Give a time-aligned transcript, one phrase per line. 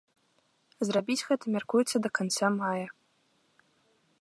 [0.87, 2.87] Зрабіць гэта мяркуецца да канца мая.